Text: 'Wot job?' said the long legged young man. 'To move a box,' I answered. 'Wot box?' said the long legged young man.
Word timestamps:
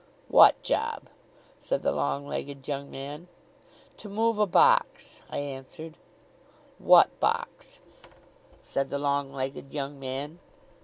'Wot 0.31 0.59
job?' 0.63 1.09
said 1.59 1.83
the 1.83 1.91
long 1.91 2.25
legged 2.25 2.67
young 2.67 2.89
man. 2.89 3.27
'To 3.97 4.09
move 4.09 4.39
a 4.39 4.47
box,' 4.47 5.21
I 5.29 5.37
answered. 5.37 5.95
'Wot 6.79 7.11
box?' 7.19 7.81
said 8.63 8.89
the 8.89 8.97
long 8.97 9.31
legged 9.31 9.71
young 9.71 9.99
man. 9.99 10.39